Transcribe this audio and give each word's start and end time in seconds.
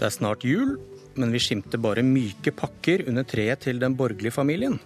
Det 0.00 0.06
er 0.08 0.14
snart 0.14 0.44
jul, 0.48 0.78
men 1.20 1.28
vi 1.28 1.40
skimter 1.44 1.76
bare 1.76 2.00
myke 2.00 2.54
pakker 2.56 3.02
under 3.10 3.26
treet 3.28 3.60
til 3.66 3.76
den 3.82 3.92
borgerlige 3.98 4.32
familien. 4.32 4.78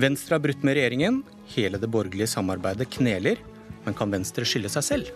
Venstre 0.00 0.38
har 0.38 0.40
brutt 0.40 0.62
med 0.64 0.78
regjeringen. 0.78 1.18
Hele 1.52 1.76
det 1.76 1.90
borgerlige 1.92 2.30
samarbeidet 2.32 2.86
kneler. 2.94 3.42
Men 3.84 3.96
kan 3.98 4.08
Venstre 4.08 4.46
skylde 4.48 4.70
seg 4.72 4.86
selv? 4.86 5.10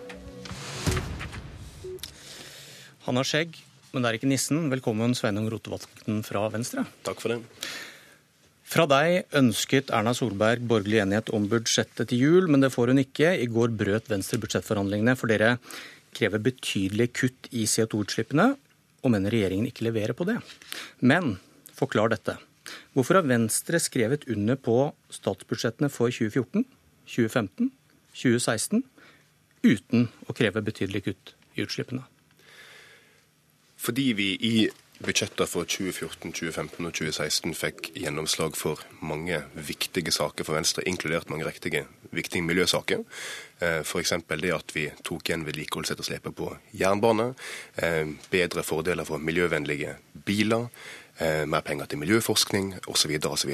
Han 3.07 3.17
har 3.17 3.25
skjegg, 3.25 3.57
men 3.89 4.05
det 4.05 4.11
er 4.11 4.19
ikke 4.19 4.29
nissen. 4.29 4.67
Velkommen, 4.69 5.17
Sveinung 5.17 5.49
Rotevatn 5.49 6.21
fra 6.27 6.45
Venstre. 6.53 6.85
Takk 7.01 7.23
for 7.23 7.33
det. 7.33 7.39
Fra 8.69 8.85
deg 8.89 9.33
ønsket 9.41 9.89
Erna 9.97 10.13
Solberg 10.13 10.61
borgerlig 10.69 11.01
enighet 11.01 11.33
om 11.33 11.49
budsjettet 11.49 12.11
til 12.13 12.21
jul, 12.21 12.51
men 12.53 12.61
det 12.61 12.69
får 12.75 12.93
hun 12.93 13.01
ikke. 13.01 13.33
I 13.33 13.49
går 13.49 13.73
brøt 13.81 14.13
Venstre 14.13 14.37
budsjettforhandlingene, 14.45 15.17
for 15.17 15.33
dere 15.33 15.55
krever 16.13 16.45
betydelige 16.51 17.15
kutt 17.17 17.49
i 17.49 17.65
CO2-utslippene, 17.65 18.51
og 19.03 19.11
mener 19.13 19.33
regjeringen 19.33 19.67
ikke 19.69 19.85
leverer 19.89 20.15
på 20.17 20.27
det. 20.27 20.39
Men 21.03 21.35
forklar 21.75 22.11
dette. 22.13 22.37
Hvorfor 22.95 23.19
har 23.19 23.27
Venstre 23.27 23.79
skrevet 23.81 24.25
under 24.31 24.55
på 24.55 24.77
statsbudsjettene 25.11 25.91
for 25.91 26.13
2014, 26.13 26.63
2015, 27.09 27.71
2016 28.15 28.83
uten 29.63 30.07
å 30.29 30.35
kreve 30.35 30.63
betydelige 30.63 31.11
kutt 31.11 31.33
i 31.57 31.65
utslippene? 31.65 32.05
Fordi 33.83 34.07
vi 34.15 34.29
i 34.39 34.55
budsjetter 34.99 35.47
for 35.49 35.65
2014, 35.65 36.31
2015 36.31 36.85
og 36.85 36.93
2016 36.93 37.55
fikk 37.57 37.89
gjennomslag 37.97 38.57
for 38.57 38.81
mange 39.01 39.41
viktige 39.55 40.13
saker 40.13 40.45
for 40.45 40.57
Venstre, 40.57 40.85
inkludert 40.87 41.31
mange 41.33 41.47
riktige, 41.47 41.85
viktige 42.11 42.45
miljøsaker. 42.45 43.03
F.eks. 43.63 44.13
det 44.29 44.53
at 44.53 44.75
vi 44.75 44.89
tok 45.03 45.29
igjen 45.29 45.45
vedlikeholdsetterslepet 45.47 46.35
på 46.35 46.49
jernbane, 46.77 47.31
bedre 48.29 48.63
fordeler 48.63 49.07
for 49.07 49.23
miljøvennlige 49.23 49.95
biler, 50.25 50.67
mer 51.21 51.61
penger 51.61 51.85
til 51.85 51.99
miljøforskning 52.01 52.71
osv. 52.89 53.11
osv. 53.29 53.51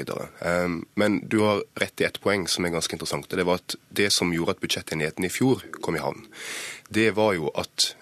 Men 0.96 1.18
du 1.28 1.40
har 1.44 1.62
rett 1.80 2.00
i 2.00 2.06
ett 2.08 2.20
poeng 2.24 2.46
som 2.48 2.64
er 2.64 2.72
ganske 2.72 2.96
interessant. 2.96 3.28
Det 3.28 3.46
var 3.46 3.60
at 3.60 3.76
det 3.90 4.08
som 4.14 4.32
gjorde 4.32 4.56
at 4.56 4.62
budsjettenigheten 4.62 5.28
i 5.28 5.32
fjor 5.32 5.66
kom 5.84 5.98
i 5.98 6.02
havn, 6.02 6.24
det 6.88 7.10
var 7.18 7.34
jo 7.36 7.52
at 7.54 7.92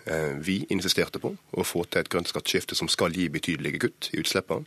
vi 0.47 0.63
insisterte 0.71 1.21
på 1.21 1.35
å 1.35 1.67
få 1.67 1.85
til 1.85 2.05
et 2.05 2.11
grønt 2.13 2.31
skatteskifte 2.31 2.79
som 2.79 2.89
skal 2.89 3.13
gi 3.17 3.27
betydelige 3.33 3.83
kutt 3.83 4.11
i 4.15 4.23
utslippene. 4.23 4.65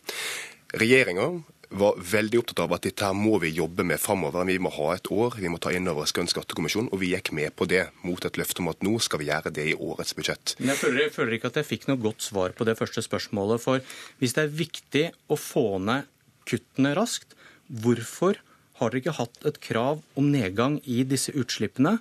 Regjeringa 0.78 1.31
var 1.72 1.95
veldig 2.03 2.41
opptatt 2.41 2.61
av 2.66 2.73
at 2.75 2.83
dette 2.83 3.05
her 3.08 3.16
må 3.16 3.38
vi 3.41 3.53
jobbe 3.55 3.86
med 3.88 4.00
framover. 4.02 4.44
Vi 4.47 4.58
må 4.59 4.72
ha 4.75 4.89
et 4.95 5.08
år, 5.14 5.38
vi 5.39 5.52
må 5.52 5.59
ta 5.61 5.72
inn 5.72 5.88
over 5.88 6.03
oss 6.03 6.13
Grønn 6.16 6.30
skattekommisjon, 6.31 6.89
og 6.91 7.00
vi 7.00 7.13
gikk 7.13 7.31
med 7.38 7.55
på 7.55 7.67
det 7.72 7.86
mot 8.03 8.25
et 8.28 8.39
løfte 8.39 8.63
om 8.63 8.72
at 8.72 8.83
nå 8.83 8.97
skal 9.03 9.22
vi 9.22 9.30
gjøre 9.30 9.53
det 9.55 9.67
i 9.72 9.78
årets 9.78 10.16
budsjett. 10.17 10.55
Men 10.59 10.73
jeg 10.73 10.81
føler, 10.83 11.03
jeg 11.05 11.16
føler 11.16 11.38
ikke 11.38 11.52
at 11.53 11.59
jeg 11.61 11.69
fikk 11.69 11.88
noe 11.88 12.02
godt 12.03 12.25
svar 12.25 12.55
på 12.58 12.67
det 12.67 12.75
første 12.80 13.03
spørsmålet. 13.05 13.63
For 13.63 13.83
hvis 14.19 14.36
det 14.36 14.44
er 14.44 14.55
viktig 14.61 15.05
å 15.31 15.39
få 15.39 15.66
ned 15.83 16.09
kuttene 16.50 16.91
raskt, 16.97 17.38
hvorfor 17.72 18.41
har 18.81 18.91
dere 18.91 19.03
ikke 19.03 19.17
hatt 19.22 19.44
et 19.47 19.61
krav 19.63 20.02
om 20.19 20.31
nedgang 20.33 20.80
i 20.83 21.06
disse 21.08 21.31
utslippene 21.38 22.00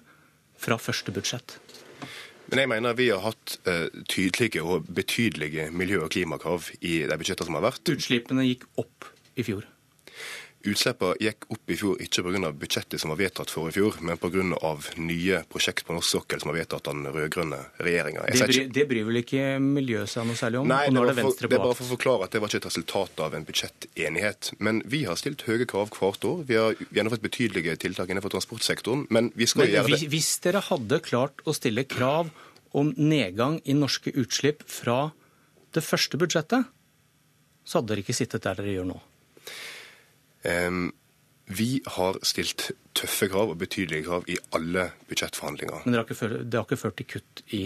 fra 0.60 0.80
første 0.80 1.14
budsjett? 1.14 1.60
Men 2.50 2.64
jeg 2.64 2.70
mener 2.72 2.98
vi 2.98 3.06
har 3.12 3.22
hatt 3.22 3.54
uh, 3.68 3.86
tydelige 4.10 4.64
og 4.66 4.88
betydelige 4.90 5.68
miljø- 5.70 6.02
og 6.02 6.10
klimakrav 6.10 6.72
i 6.80 7.04
de 7.06 7.18
budsjettene 7.20 7.46
som 7.46 7.58
har 7.60 7.68
vært. 7.68 7.94
Utslippene 7.94 8.48
gikk 8.48 8.66
opp 8.82 9.06
i 9.40 9.46
fjor. 9.46 9.68
Utslippene 10.60 11.16
gikk 11.16 11.46
opp 11.54 11.70
i 11.72 11.76
fjor 11.78 12.00
ikke 12.04 12.20
pga. 12.26 12.50
budsjettet 12.52 13.00
som 13.00 13.08
var 13.14 13.16
vedtatt 13.16 13.48
for 13.48 13.70
i 13.70 13.72
fjor, 13.72 13.96
men 14.04 14.18
pga. 14.20 14.42
nye 15.00 15.38
prosjekt 15.48 15.86
på 15.86 15.94
norsk 15.96 16.10
sokkel 16.10 16.42
som 16.42 16.50
var 16.50 16.58
vedtatt 16.58 16.90
av 16.90 16.98
den 16.98 17.08
rød-grønne 17.08 17.60
regjeringa. 17.80 18.26
Det, 18.28 18.48
bry, 18.50 18.66
det 18.68 18.84
bryr 18.90 19.06
vel 19.08 19.20
ikke 19.22 19.46
miljøet 19.56 20.12
seg 20.12 20.28
noe 20.28 20.36
særlig 20.36 20.60
om? 20.60 20.68
Nei, 20.68 20.82
og 20.90 20.92
nå 20.92 21.06
det, 21.06 21.14
er 21.14 21.16
det, 21.16 21.24
Venstre 21.24 21.48
det 21.48 21.56
er 21.56 21.64
bare 21.64 21.78
for 21.78 21.88
å 21.88 21.94
forklare 21.94 22.28
at 22.28 22.36
det 22.36 22.44
var 22.44 22.52
ikke 22.52 22.60
et 22.60 22.68
resultat 22.68 23.24
av 23.24 23.38
en 23.38 23.48
budsjettenighet. 23.48 24.52
Men 24.60 24.84
vi 24.84 25.02
har 25.08 25.16
stilt 25.16 25.46
høye 25.48 25.64
krav 25.64 25.94
hvert 25.96 26.28
år. 26.28 26.44
Vi 26.50 26.60
har 26.60 26.76
gjennomført 26.90 27.24
betydelige 27.24 27.78
tiltak 27.80 28.12
innenfor 28.12 28.36
transportsektoren. 28.36 29.08
Men 29.08 29.32
vi 29.32 29.48
skal 29.48 29.64
Men 29.64 29.74
gjøre 29.78 29.96
det. 29.96 30.12
hvis 30.12 30.32
dere 30.44 30.60
hadde 30.68 31.00
klart 31.08 31.40
å 31.48 31.56
stille 31.56 31.88
krav 31.88 32.28
om 32.76 32.92
nedgang 33.00 33.62
i 33.64 33.72
norske 33.72 34.12
utslipp 34.12 34.68
fra 34.68 35.06
det 35.72 35.80
første 35.86 36.20
budsjettet, 36.20 36.68
så 37.64 37.80
hadde 37.80 37.94
dere 37.94 38.04
ikke 38.04 38.20
sittet 38.20 38.44
der 38.44 38.60
dere 38.60 38.76
gjør 38.76 38.92
nå. 38.92 39.00
Vi 41.50 41.70
har 41.96 42.18
stilt 42.22 42.70
tøffe 42.94 43.26
krav 43.32 43.50
og 43.52 43.58
betydelige 43.58 44.06
krav 44.06 44.28
i 44.30 44.36
alle 44.54 44.90
budsjettforhandlinger. 45.10 45.82
Men 45.84 45.92
det 45.92 45.98
har 46.00 46.06
ikke 46.06 46.20
ført, 46.20 46.36
det 46.46 46.58
har 46.60 46.68
ikke 46.68 46.80
ført 46.80 46.96
til 47.00 47.08
kutt 47.16 47.42
i 47.56 47.62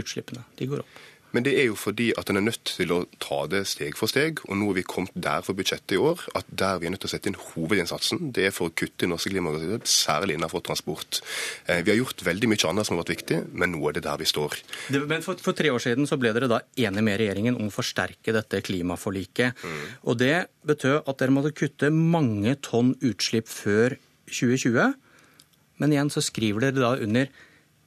utslippene. 0.00 0.42
De 0.58 0.66
går 0.70 0.82
opp. 0.82 0.98
Men 1.34 1.44
det 1.46 1.54
er 1.60 1.68
jo 1.68 1.76
fordi 1.78 2.10
at 2.18 2.30
en 2.30 2.40
er 2.40 2.44
nødt 2.44 2.72
til 2.76 2.92
å 2.94 3.00
ta 3.22 3.44
det 3.50 3.62
steg 3.70 3.96
for 3.98 4.10
steg. 4.10 4.42
Og 4.48 4.58
nå 4.58 4.70
har 4.70 4.78
vi 4.80 4.86
kommet 4.86 5.14
der 5.14 5.44
for 5.46 5.58
budsjettet 5.58 5.96
i 5.96 6.00
år 6.00 6.24
at 6.38 6.48
der 6.50 6.80
vi 6.80 6.88
er 6.88 6.94
nødt 6.94 7.04
til 7.04 7.10
å 7.10 7.12
sette 7.12 7.30
inn 7.30 7.38
hovedinnsatsen, 7.38 8.30
det 8.34 8.48
er 8.48 8.54
for 8.54 8.70
å 8.70 8.74
kutte 8.74 9.08
norske 9.10 9.32
klimagassutslipp, 9.32 9.88
særlig 9.90 10.36
innenfor 10.38 10.64
transport. 10.66 11.20
Eh, 11.66 11.82
vi 11.86 11.94
har 11.94 12.00
gjort 12.00 12.24
veldig 12.26 12.50
mye 12.50 12.70
annet 12.70 12.88
som 12.88 12.96
har 12.96 13.04
vært 13.04 13.14
viktig, 13.14 13.40
men 13.52 13.74
nå 13.74 13.82
er 13.88 13.98
det 13.98 14.04
der 14.06 14.20
vi 14.20 14.28
står. 14.28 14.58
Det, 14.90 15.02
men 15.10 15.24
for, 15.26 15.40
for, 15.42 15.56
tre 15.56 15.72
år 15.74 15.82
siden 15.82 16.08
så 16.10 16.18
ble 16.20 16.34
dere 16.36 16.50
da 16.50 16.62
enige 16.74 17.06
med 17.06 17.20
regjeringen 17.22 17.58
om 17.58 17.70
å 17.70 17.74
forsterke 17.74 18.34
dette 18.34 18.62
klimaforliket. 18.66 19.62
Mm. 19.62 19.84
Og 20.10 20.18
det 20.20 20.34
betød 20.66 21.02
at 21.04 21.22
dere 21.22 21.34
måtte 21.34 21.54
kutte 21.56 21.92
mange 21.94 22.56
tonn 22.64 22.94
utslipp 23.06 23.48
før 23.50 23.96
2020. 24.30 24.94
Men 25.80 25.94
igjen 25.94 26.12
så 26.12 26.22
skriver 26.24 26.68
dere 26.68 26.82
da 26.82 26.92
under 27.00 27.30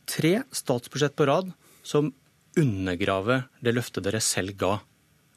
tre 0.09 0.39
statsbudsjett 0.51 1.15
på 1.15 1.27
rad 1.29 1.51
som 1.85 2.11
undergrave 2.59 3.43
det 3.63 3.73
løftet 3.75 4.05
dere 4.05 4.21
selv 4.23 4.53
ga 4.59 4.77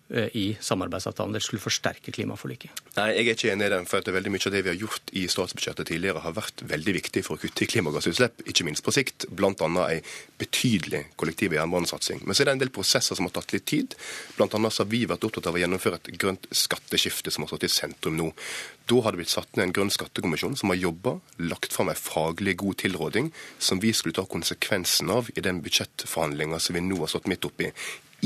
i 0.08 0.56
samarbeidsavtalen. 0.62 1.34
Det 1.34 1.42
skulle 1.42 1.62
forsterke 1.62 2.12
klimaforliket. 2.14 2.70
Nei, 2.94 3.08
jeg 3.16 3.26
er 3.26 3.34
ikke 3.34 3.50
enig 3.52 3.66
i 3.66 3.72
den. 3.74 3.86
for 3.90 3.98
at 3.98 4.10
Veldig 4.16 4.30
mye 4.32 4.46
av 4.46 4.54
det 4.54 4.62
vi 4.62 4.70
har 4.70 4.78
gjort 4.78 5.10
i 5.18 5.26
statsbudsjettet 5.28 5.88
tidligere, 5.90 6.22
har 6.22 6.32
vært 6.36 6.62
veldig 6.62 6.94
viktig 7.00 7.24
for 7.26 7.36
å 7.36 7.42
kutte 7.42 7.64
i 7.66 7.68
klimagassutslipp, 7.68 8.44
ikke 8.46 8.64
minst 8.68 8.84
på 8.86 8.94
sikt. 8.94 9.26
Bl.a. 9.28 9.50
en 9.50 10.06
betydelig 10.38 11.02
kollektiv- 11.18 11.56
jernbanesatsing. 11.58 12.22
Men 12.24 12.34
så 12.34 12.42
er 12.42 12.50
det 12.50 12.56
en 12.56 12.62
del 12.62 12.72
prosesser 12.74 13.18
som 13.18 13.26
har 13.26 13.34
tatt 13.34 13.52
litt 13.52 13.66
tid. 13.66 13.98
Blant 14.38 14.54
annet 14.54 14.78
har 14.78 14.88
vi 14.90 15.02
vært 15.10 15.26
opptatt 15.26 15.50
av 15.50 15.58
å 15.58 15.62
gjennomføre 15.62 16.00
et 16.00 16.12
grønt 16.14 16.46
skatteskifte 16.54 17.34
som 17.34 17.44
har 17.44 17.50
stått 17.50 17.66
i 17.66 17.72
sentrum 17.72 18.16
nå. 18.16 18.30
Da 18.86 19.02
har 19.02 19.12
det 19.12 19.24
blitt 19.24 19.34
satt 19.34 19.56
ned 19.58 19.66
en 19.66 19.74
grønn 19.74 19.90
skattekommisjon 19.90 20.56
som 20.56 20.70
har 20.70 20.78
jobba, 20.78 21.18
lagt 21.42 21.74
fram 21.74 21.90
en 21.90 21.98
faglig 21.98 22.56
god 22.62 22.78
tilråding 22.84 23.32
som 23.58 23.82
vi 23.82 23.90
skulle 23.92 24.14
ta 24.14 24.22
konsekvensen 24.30 25.10
av 25.10 25.30
i 25.34 25.42
den 25.42 25.58
budsjettforhandlinga 25.64 26.60
som 26.62 26.78
vi 26.78 26.84
nå 26.86 27.00
har 27.02 27.10
stått 27.10 27.26
midt 27.26 27.48
oppi. 27.48 27.72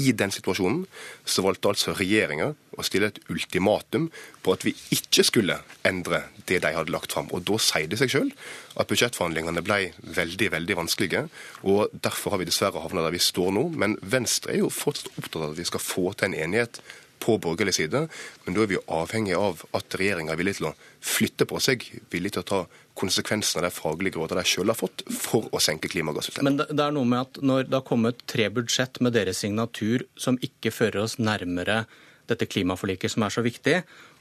I 0.00 0.12
den 0.16 0.32
situasjonen 0.32 0.84
så 1.28 1.44
valgte 1.44 1.72
altså 1.72 1.94
regjeringa 1.98 2.52
å 2.78 2.84
stille 2.86 3.10
et 3.10 3.20
ultimatum 3.32 4.08
på 4.44 4.54
at 4.54 4.64
vi 4.64 4.72
ikke 4.96 5.24
skulle 5.26 5.58
endre 5.86 6.22
det 6.48 6.62
de 6.64 6.72
hadde 6.74 6.94
lagt 6.94 7.12
fram. 7.14 7.28
Og 7.34 7.44
da 7.48 7.58
sier 7.60 7.90
det 7.90 8.00
seg 8.00 8.12
sjøl 8.14 8.32
at 8.80 8.88
budsjettforhandlingene 8.90 9.64
ble 9.66 9.92
veldig 10.16 10.50
veldig 10.56 10.78
vanskelige. 10.80 11.26
og 11.68 11.92
Derfor 11.92 12.34
har 12.34 12.42
vi 12.42 12.48
dessverre 12.48 12.82
havna 12.84 13.04
der 13.06 13.16
vi 13.16 13.22
står 13.22 13.52
nå. 13.58 13.68
Men 13.76 13.98
Venstre 14.00 14.54
er 14.54 14.64
jo 14.64 14.72
fortsatt 14.72 15.12
opptatt 15.16 15.42
av 15.42 15.52
at 15.52 15.60
vi 15.60 15.68
skal 15.68 15.84
få 15.84 16.10
til 16.14 16.30
en 16.30 16.40
enighet 16.46 16.80
på 17.20 17.36
borgerlig 17.36 17.74
side, 17.76 18.06
men 18.44 18.56
da 18.56 18.62
er 18.62 18.70
vi 18.70 18.78
jo 18.78 18.86
avhengig 18.96 19.34
av 19.36 19.60
at 19.76 19.96
regjeringa 20.00 20.32
er 20.32 20.40
villig 20.40 20.56
til 20.56 20.70
å 20.70 20.76
flytte 21.04 21.46
på 21.48 21.60
seg, 21.60 21.84
villig 22.12 22.32
til 22.32 22.40
å 22.44 22.48
ta 22.48 22.60
konsekvensen 23.00 23.60
av 23.60 23.66
det 23.66 23.72
faglige 23.74 24.20
rådet 24.20 24.38
de 24.38 24.44
selv 24.48 24.74
har 24.74 24.78
fått 24.78 25.04
for 25.14 25.48
å 25.54 25.62
senke 25.62 25.90
klimagassutslippene. 25.90 26.52
Men 26.52 26.76
det 26.76 26.84
er 26.84 26.94
noe 26.94 27.08
med 27.08 27.24
at 27.24 27.40
når 27.42 27.66
det 27.70 27.78
har 27.78 27.86
kommet 27.88 28.22
tre 28.30 28.50
budsjett 28.52 29.00
med 29.04 29.16
deres 29.16 29.40
signatur 29.42 30.04
som 30.20 30.38
ikke 30.44 30.72
fører 30.74 31.04
oss 31.04 31.18
nærmere 31.20 31.84
dette 32.30 32.46
klimaforliket 32.46 33.12
som 33.12 33.24
er 33.26 33.34
så 33.34 33.44
viktig, 33.44 33.80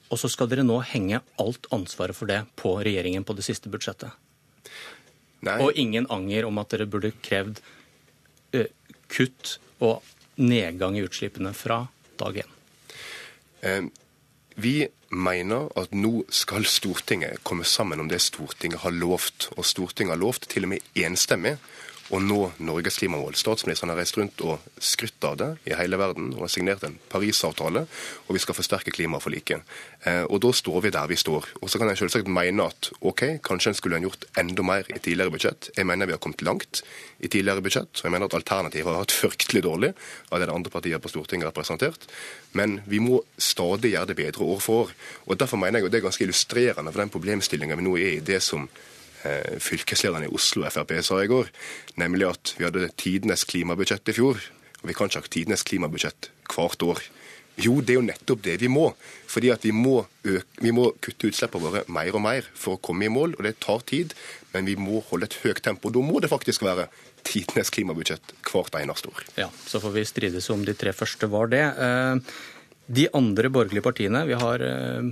og 0.10 0.18
så 0.18 0.30
skal 0.32 0.50
dere 0.50 0.66
nå 0.66 0.80
henge 0.90 1.22
alt 1.42 1.70
ansvaret 1.76 2.18
for 2.18 2.30
det 2.30 2.42
på 2.60 2.74
regjeringen 2.82 3.26
på 3.28 3.36
det 3.38 3.46
siste 3.46 3.70
budsjettet. 3.70 4.16
Nei. 5.46 5.60
Og 5.64 5.78
ingen 5.80 6.08
anger 6.12 6.48
om 6.50 6.58
at 6.60 6.74
dere 6.74 6.90
burde 6.90 7.14
krevd 7.24 7.62
uh, 8.58 8.66
kutt 9.12 9.58
og 9.80 10.04
nedgang 10.40 10.98
i 10.98 11.04
utslippene 11.06 11.54
fra 11.56 11.84
dag 12.20 12.42
én. 12.42 12.56
Eh, 13.62 13.86
vi 14.62 14.88
mener 15.10 15.70
at 15.80 15.94
nå 15.96 16.24
skal 16.34 16.68
Stortinget 16.70 17.44
komme 17.48 17.66
sammen 17.66 18.02
om 18.04 18.10
det 18.10 18.22
Stortinget 18.22 18.84
har 18.84 18.94
lovt. 18.94 19.50
Og 19.58 19.66
Stortinget 19.66 20.16
har 20.16 20.22
lovt, 20.22 20.48
til 20.52 20.68
og 20.68 20.74
med 20.76 20.86
enstemmig, 20.96 21.58
å 22.10 22.20
nå 22.24 22.40
Norges 22.66 22.98
klimamål. 22.98 23.38
Statsministeren 23.38 23.94
har 23.94 24.00
reist 24.02 24.18
rundt 24.18 24.42
og 24.42 24.66
skrytt 24.82 25.24
av 25.28 25.38
det 25.38 25.50
i 25.70 25.76
hele 25.78 26.00
verden 26.02 26.32
og 26.34 26.48
har 26.48 26.54
signert 26.54 26.86
en 26.88 26.98
Parisavtale, 27.12 27.86
og 28.26 28.34
vi 28.34 28.42
skal 28.42 28.58
forsterke 28.58 28.94
klimaforliket. 28.96 29.76
Eh, 30.10 30.24
og 30.26 30.42
da 30.42 30.52
står 30.56 30.82
vi 30.88 30.94
der 30.96 31.12
vi 31.12 31.20
står. 31.20 31.52
Og 31.62 31.70
så 31.70 31.78
kan 31.78 31.92
jeg 31.92 32.02
selvsagt 32.02 32.32
mene 32.34 32.66
at 32.72 32.90
OK, 33.06 33.26
kanskje 33.46 33.74
en 33.74 33.78
skulle 33.78 34.00
ha 34.00 34.06
gjort 34.08 34.26
enda 34.42 34.66
mer 34.66 34.90
i 34.90 34.98
tidligere 34.98 35.36
budsjett. 35.36 35.70
Jeg 35.78 35.86
mener 35.86 36.10
vi 36.10 36.18
har 36.18 36.24
kommet 36.24 36.42
langt 36.48 36.82
i 37.20 37.30
tidligere 37.30 37.62
budsjett, 37.62 38.02
og 38.02 38.10
jeg 38.10 38.16
mener 38.16 38.32
at 38.32 38.40
alternativet 38.40 38.90
har 38.90 39.04
vært 39.04 39.18
fryktelig 39.22 39.64
dårlig 39.68 39.94
av 40.32 40.42
det 40.42 40.50
de 40.50 40.58
andre 40.58 40.74
partiene 40.74 41.04
på 41.04 41.14
Stortinget 41.14 41.46
har 41.46 41.54
representert. 41.54 42.10
Men 42.58 42.80
vi 42.90 43.04
må 43.04 43.22
stadig 43.38 43.94
gjøre 43.94 44.10
det 44.10 44.18
bedre 44.18 44.50
år 44.50 44.64
for 44.66 44.80
år. 44.80 44.94
Og 45.26 45.40
Derfor 45.40 45.58
mener 45.58 45.80
jeg 45.80 45.86
at 45.86 45.92
det 45.92 46.00
er 46.00 46.08
ganske 46.08 46.24
illustrerende 46.24 46.92
for 46.92 47.04
den 47.04 47.14
problemstillinga 47.14 47.78
vi 47.80 47.86
nå 47.86 47.98
er 47.98 48.16
i, 48.18 48.24
det 48.26 48.42
som 48.44 48.68
fylkeslederen 49.60 50.28
i 50.28 50.32
Oslo 50.34 50.66
Frp 50.72 50.94
sa 51.04 51.20
i 51.24 51.30
går, 51.30 51.50
nemlig 52.00 52.28
at 52.30 52.54
vi 52.58 52.68
hadde 52.68 52.90
tidenes 53.00 53.44
klimabudsjett 53.50 54.12
i 54.12 54.16
fjor. 54.16 54.40
Og 54.80 54.88
vi 54.88 54.96
kan 54.96 55.10
ikke 55.10 55.22
ha 55.22 55.32
tidenes 55.34 55.66
klimabudsjett 55.68 56.30
hvert 56.54 56.86
år. 56.88 57.02
Jo, 57.60 57.80
det 57.84 57.94
er 57.94 57.98
jo 58.00 58.06
nettopp 58.08 58.44
det 58.46 58.56
vi 58.62 58.70
må. 58.72 58.86
Fordi 59.30 59.52
at 59.52 59.66
vi 59.68 59.74
må, 59.76 59.98
øke, 60.24 60.64
vi 60.64 60.72
må 60.76 60.90
kutte 61.04 61.28
utslippene 61.30 61.66
våre 61.66 61.82
mer 61.92 62.16
og 62.16 62.24
mer 62.24 62.48
for 62.56 62.78
å 62.78 62.82
komme 62.84 63.08
i 63.08 63.12
mål. 63.12 63.36
Og 63.38 63.44
det 63.44 63.58
tar 63.64 63.84
tid, 63.90 64.16
men 64.54 64.70
vi 64.70 64.78
må 64.80 65.02
holde 65.10 65.28
et 65.28 65.40
høyt 65.44 65.62
tempo. 65.66 65.92
Da 65.92 66.04
må 66.04 66.22
det 66.24 66.32
faktisk 66.32 66.64
være 66.64 66.88
tidenes 67.28 67.72
klimabudsjett 67.76 68.32
hvert 68.48 68.80
eneste 68.80 69.12
år. 69.12 69.26
Ja, 69.42 69.50
Så 69.68 69.82
får 69.84 69.98
vi 69.98 70.06
strides 70.08 70.50
om 70.54 70.64
de 70.66 70.76
tre 70.80 70.96
første 70.96 71.28
var 71.32 71.52
det. 71.52 71.66
Eh, 71.76 72.38
de 72.88 73.10
andre 73.14 73.52
borgerlige 73.52 73.86
partiene, 73.86 74.24
vi 74.30 74.40
har 74.40 74.64
eh, 74.64 75.12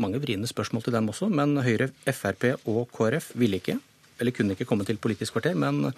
mange 0.00 0.20
vriene 0.22 0.48
spørsmål 0.48 0.86
til 0.86 0.94
dem 0.94 1.10
også, 1.12 1.28
men 1.32 1.56
Høyre, 1.64 1.90
Frp 2.08 2.48
og 2.70 2.86
KrF 2.94 3.32
ville 3.38 3.60
ikke, 3.60 3.78
eller 4.20 4.34
kunne 4.34 4.56
ikke 4.56 4.68
komme 4.68 4.86
til 4.88 5.00
Politisk 5.02 5.36
kvarter. 5.36 5.56
Men 5.58 5.92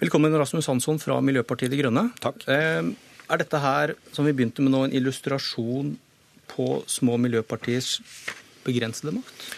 velkommen 0.00 0.36
Rasmus 0.38 0.68
Hansson 0.70 1.00
fra 1.02 1.20
Miljøpartiet 1.20 1.72
De 1.72 1.80
Grønne. 1.80 2.08
Takk. 2.22 2.46
Eh, 2.48 2.92
er 3.30 3.42
dette 3.42 3.62
her, 3.62 3.94
som 4.12 4.26
vi 4.26 4.34
begynte 4.34 4.64
med 4.64 4.72
nå, 4.74 4.84
en 4.86 4.96
illustrasjon 4.96 5.92
på 6.50 6.68
små 6.90 7.18
miljøpartiers 7.20 7.98
begrensede 8.64 9.14
makt? 9.14 9.50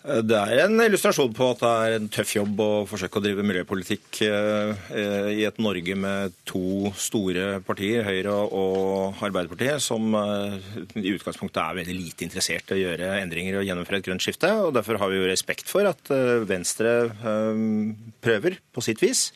Det 0.00 0.32
er 0.32 0.62
en 0.62 0.80
illustrasjon 0.80 1.34
på 1.36 1.46
at 1.52 1.60
det 1.60 1.70
er 1.70 1.94
en 1.98 2.06
tøff 2.08 2.30
jobb 2.32 2.60
å 2.64 2.68
forsøke 2.88 3.20
å 3.20 3.22
drive 3.24 3.44
miljøpolitikk 3.44 4.20
eh, 4.24 4.86
i 5.34 5.42
et 5.44 5.58
Norge 5.60 5.96
med 6.00 6.38
to 6.48 6.88
store 6.96 7.58
partier, 7.66 8.06
Høyre 8.06 8.32
og 8.32 9.20
Arbeiderpartiet, 9.20 9.84
som 9.84 10.16
eh, 10.16 10.56
i 11.02 11.12
utgangspunktet 11.12 11.60
er 11.60 11.76
veldig 11.82 11.98
lite 11.98 12.24
interessert 12.24 12.72
i 12.72 12.78
å 12.78 12.80
gjøre 12.80 13.10
endringer 13.18 13.58
og 13.60 13.68
gjennomføre 13.68 14.00
et 14.00 14.08
grønt 14.08 14.24
skifte. 14.24 14.54
og 14.62 14.72
Derfor 14.78 15.02
har 15.02 15.12
vi 15.12 15.20
jo 15.20 15.28
respekt 15.28 15.68
for 15.68 15.84
at 15.92 16.14
eh, 16.16 16.48
Venstre 16.48 16.96
prøver 18.24 18.56
på 18.72 18.86
sitt 18.86 19.04
vis. 19.04 19.26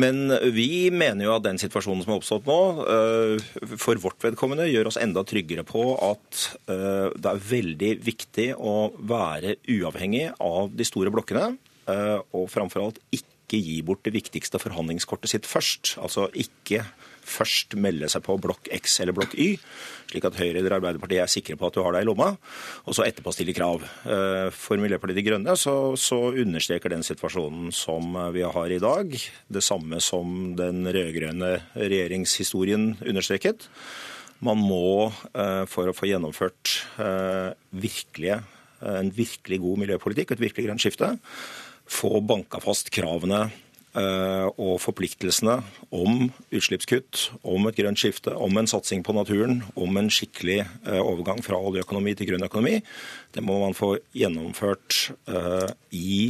Men 0.00 0.30
vi 0.54 0.88
mener 0.94 1.26
jo 1.26 1.34
at 1.34 1.44
den 1.46 1.58
situasjonen 1.60 2.04
som 2.04 2.14
har 2.14 2.20
oppstått 2.20 2.48
nå, 2.48 2.60
eh, 2.94 3.74
for 3.80 4.00
vårt 4.02 4.22
vedkommende 4.24 4.68
gjør 4.70 4.90
oss 4.90 5.00
enda 5.00 5.24
tryggere 5.26 5.64
på 5.66 5.82
at 6.06 6.44
eh, 6.70 7.10
det 7.16 7.32
er 7.32 7.42
veldig 7.50 7.90
viktig 8.06 8.48
å 8.56 8.92
være 8.96 9.58
uavhengig 9.68 10.30
av 10.40 10.72
de 10.76 10.86
store 10.88 11.12
blokkene, 11.14 11.52
eh, 11.90 12.18
og 12.36 12.48
framfor 12.52 12.86
alt 12.86 13.02
ikke 13.14 13.60
gi 13.60 13.80
bort 13.82 14.04
det 14.06 14.14
viktigste 14.14 14.60
forhandlingskortet 14.62 15.34
sitt 15.34 15.48
først. 15.50 15.96
Altså 16.00 16.28
ikke 16.38 16.84
først 17.30 17.76
melde 17.80 18.10
seg 18.10 18.24
på 18.26 18.36
blokk 18.42 18.68
X 18.80 18.98
eller 19.04 19.16
blokk 19.16 19.36
Y, 19.38 19.54
slik 20.10 20.26
at 20.26 20.38
Høyre 20.40 20.58
eller 20.60 20.76
Arbeiderpartiet 20.78 21.22
er 21.22 21.30
sikre 21.30 21.56
på 21.58 21.70
at 21.70 21.76
du 21.76 21.82
har 21.84 21.94
deg 21.94 22.04
i 22.04 22.08
lomma, 22.08 22.32
og 22.84 22.96
så 22.96 23.06
etterpå 23.06 23.32
stille 23.34 23.54
krav. 23.56 23.84
Eh, 24.04 24.50
for 24.54 24.80
Miljøpartiet 24.82 25.20
De 25.20 25.26
Grønne 25.26 25.56
så, 25.58 25.74
så 26.00 26.20
understreker 26.30 26.92
den 26.92 27.06
situasjonen 27.06 27.70
som 27.74 28.16
vi 28.34 28.44
har 28.44 28.74
i 28.74 28.82
dag, 28.82 29.16
det 29.48 29.64
samme 29.64 30.02
som 30.04 30.54
den 30.58 30.84
rød-grønne 30.90 31.56
regjeringshistorien 31.78 32.94
understreket. 33.00 33.68
Man 34.40 34.60
må, 34.64 35.10
eh, 35.36 35.64
for 35.68 35.90
å 35.90 35.96
få 35.96 36.08
gjennomført 36.08 36.78
eh, 37.02 37.52
virkelige, 37.76 38.40
en 38.80 39.10
virkelig 39.12 39.58
god 39.60 39.82
miljøpolitikk, 39.82 40.32
et 40.32 40.40
virkelig 40.40 40.64
grønt 40.64 40.80
skifte, 40.80 41.10
få 41.90 42.22
banka 42.24 42.62
fast 42.64 42.88
kravene 42.94 43.50
og 43.90 44.76
forpliktelsene 44.78 45.56
om 45.90 46.28
utslippskutt, 46.54 47.30
om 47.42 47.66
et 47.66 47.78
grønt 47.80 47.98
skifte, 47.98 48.34
om 48.38 48.58
en 48.60 48.70
satsing 48.70 49.02
på 49.06 49.14
naturen, 49.16 49.64
om 49.74 49.98
en 49.98 50.10
skikkelig 50.12 50.60
eh, 50.62 51.00
overgang 51.00 51.42
fra 51.42 51.58
oljeøkonomi 51.58 52.14
til 52.18 52.30
grønn 52.30 52.46
økonomi, 52.46 52.78
det 53.34 53.42
må 53.42 53.58
man 53.64 53.74
få 53.74 53.96
gjennomført 54.16 55.10
eh, 55.30 55.72
i 55.96 56.20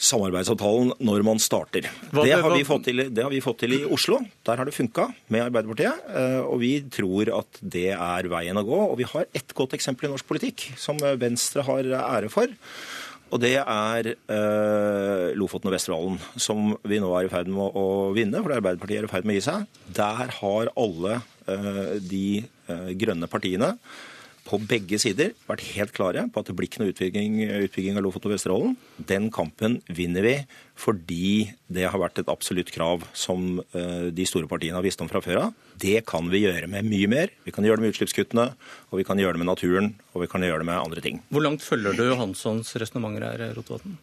samarbeidsavtalen 0.00 0.94
når 1.04 1.22
man 1.28 1.40
starter. 1.42 1.84
Det 1.84 2.32
har, 2.32 2.54
til, 2.82 3.02
det 3.12 3.20
har, 3.20 3.30
vi 3.30 3.42
fått 3.44 3.58
til, 3.60 3.74
i 3.76 3.82
Oslo. 3.84 4.16
Der 4.48 4.56
har 4.56 4.64
det 4.64 4.72
funka 4.72 5.10
med 5.28 5.44
Arbeiderpartiet. 5.44 6.06
Og 6.48 6.56
vi 6.62 6.70
tror 6.88 7.28
at 7.36 7.60
det 7.60 7.90
er 7.92 8.30
veien 8.32 8.56
å 8.56 8.64
gå. 8.64 8.78
Og 8.86 8.96
vi 8.96 9.04
har 9.10 9.28
ett 9.36 9.52
godt 9.52 9.76
eksempel 9.76 10.08
i 10.08 10.12
norsk 10.14 10.24
politikk 10.24 10.70
som 10.80 10.96
Venstre 11.20 11.66
har 11.68 11.92
ære 12.00 12.32
for. 12.32 12.48
Og 13.30 13.38
det 13.42 13.56
er 13.62 14.10
eh, 14.10 15.26
Lofoten 15.38 15.70
og 15.70 15.74
Vesterålen, 15.76 16.16
som 16.34 16.74
vi 16.82 16.98
nå 17.02 17.10
er 17.14 17.28
i 17.28 17.32
ferd 17.32 17.50
med 17.52 17.76
å, 17.78 17.84
vinne, 18.16 18.42
for 18.42 18.56
Arbeiderpartiet 18.56 19.04
er 19.04 19.06
i 19.06 19.12
ferd 19.12 19.28
med 19.28 19.36
å 19.36 19.38
gi 19.38 19.44
seg. 19.46 19.82
Der 20.00 20.32
har 20.40 20.72
alle 20.74 21.20
eh, 21.46 21.98
de 22.02 22.24
eh, 22.42 22.90
grønne 22.98 23.30
partiene 23.30 23.76
på 24.46 24.58
begge 24.70 24.98
sider 25.00 25.32
vært 25.48 25.64
helt 25.74 25.92
klare 25.96 26.26
på 26.32 26.42
at 26.42 26.48
det 26.48 26.56
blir 26.58 26.68
ikke 26.68 26.82
noe 26.82 26.92
utbygging, 26.92 27.38
utbygging 27.66 27.98
av 27.98 28.04
Lofoten 28.04 28.30
og 28.30 28.34
Vesterålen. 28.34 28.76
Den 29.10 29.28
kampen 29.34 29.78
vinner 29.86 30.26
vi 30.26 30.34
fordi 30.80 31.50
det 31.68 31.86
har 31.92 32.00
vært 32.00 32.22
et 32.22 32.30
absolutt 32.32 32.72
krav 32.72 33.04
som 33.12 33.60
uh, 33.74 34.08
de 34.08 34.26
store 34.28 34.48
partiene 34.50 34.78
har 34.78 34.86
visst 34.86 35.02
om 35.04 35.10
fra 35.10 35.20
før 35.24 35.42
av. 35.44 35.56
Det 35.80 36.00
kan 36.08 36.30
vi 36.32 36.44
gjøre 36.46 36.70
med 36.72 36.88
mye 36.88 37.10
mer. 37.10 37.34
Vi 37.44 37.52
kan 37.54 37.66
gjøre 37.66 37.80
det 37.80 37.86
med 37.86 37.94
utslippskuttene, 37.94 38.46
og 38.90 39.00
vi 39.00 39.06
kan 39.06 39.20
gjøre 39.20 39.36
det 39.36 39.44
med 39.44 39.52
naturen, 39.52 39.92
og 40.14 40.24
vi 40.24 40.30
kan 40.32 40.44
gjøre 40.44 40.64
det 40.64 40.70
med 40.72 40.80
andre 40.80 41.04
ting. 41.04 41.20
Hvor 41.28 41.44
langt 41.44 41.64
følger 41.64 41.96
du 41.96 42.06
Johanssons 42.08 42.72
resonnementer 42.80 43.28
her, 43.28 43.50
Rotevatn? 43.56 43.98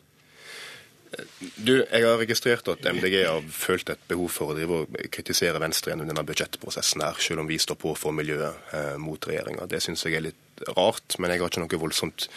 Du, 1.56 1.74
Jeg 1.92 2.04
har 2.04 2.18
registrert 2.19 2.68
at 2.71 2.86
MDG 2.86 3.21
har 3.24 3.45
følt 3.54 3.89
et 3.89 4.01
behov 4.09 4.31
for 4.33 4.51
å 4.51 4.57
drive 4.57 4.81
og 4.83 4.98
kritisere 5.13 5.62
Venstre 5.62 5.94
gjennom 5.94 6.09
denne 6.09 6.25
budsjettprosessen, 6.27 7.04
her, 7.06 7.19
selv 7.21 7.44
om 7.44 7.50
vi 7.50 7.59
står 7.62 7.80
på 7.80 7.94
for 8.00 8.15
miljøet 8.15 8.74
eh, 8.75 8.95
mot 9.01 9.30
regjeringa. 9.30 9.69
Det 9.71 9.81
syns 9.83 10.06
jeg 10.06 10.18
er 10.18 10.27
litt 10.30 10.65
rart, 10.75 11.18
men 11.19 11.31
jeg 11.31 11.44
har 11.44 11.51
ikke 11.51 11.63
noe 11.63 11.81
voldsomt 11.86 12.27